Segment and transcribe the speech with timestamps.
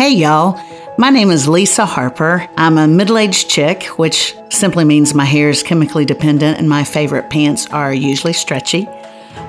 [0.00, 0.58] Hey, y'all.
[0.96, 2.48] My name is Lisa Harper.
[2.56, 6.84] I'm a middle aged chick, which simply means my hair is chemically dependent and my
[6.84, 8.88] favorite pants are usually stretchy.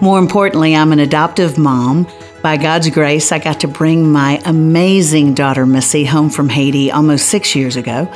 [0.02, 2.06] More importantly, I'm an adoptive mom.
[2.44, 7.30] By God's grace, I got to bring my amazing daughter Missy home from Haiti almost
[7.30, 8.14] six years ago.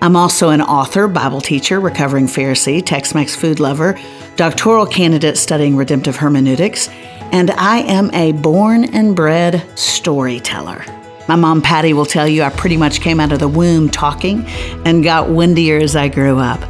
[0.00, 3.98] I'm also an author, Bible teacher, recovering Pharisee, Tex Mex food lover,
[4.36, 6.88] doctoral candidate studying redemptive hermeneutics,
[7.30, 11.03] and I am a born and bred storyteller.
[11.26, 14.44] My mom, Patty, will tell you I pretty much came out of the womb talking
[14.84, 16.60] and got windier as I grew up.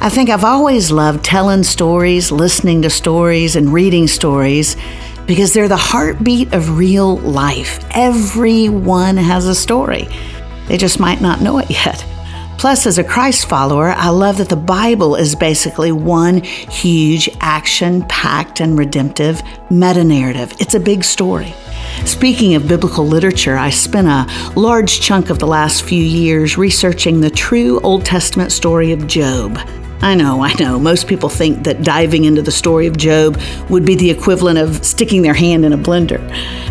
[0.00, 4.76] I think I've always loved telling stories, listening to stories, and reading stories
[5.26, 7.82] because they're the heartbeat of real life.
[7.92, 10.06] Everyone has a story.
[10.68, 12.04] They just might not know it yet.
[12.58, 18.02] Plus, as a Christ follower, I love that the Bible is basically one huge action
[18.08, 20.52] packed and redemptive meta narrative.
[20.60, 21.54] It's a big story.
[22.04, 24.26] Speaking of biblical literature, I spent a
[24.58, 29.58] large chunk of the last few years researching the true Old Testament story of Job.
[30.02, 33.86] I know, I know, most people think that diving into the story of Job would
[33.86, 36.20] be the equivalent of sticking their hand in a blender.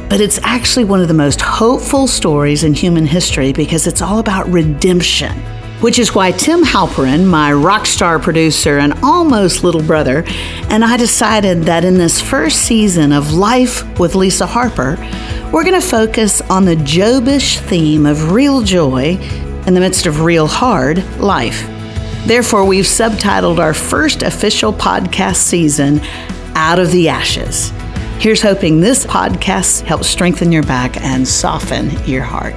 [0.08, 4.20] But it's actually one of the most hopeful stories in human history because it's all
[4.20, 5.34] about redemption
[5.84, 10.24] which is why Tim Halperin, my rock star producer and almost little brother,
[10.70, 14.96] and I decided that in this first season of Life with Lisa Harper,
[15.52, 19.18] we're going to focus on the Jobish theme of real joy
[19.68, 21.68] in the midst of real hard life.
[22.28, 26.00] Therefore, we've subtitled our first official podcast season,
[26.56, 27.72] Out of the Ashes.
[28.20, 32.56] Here's hoping this podcast helps strengthen your back and soften your heart.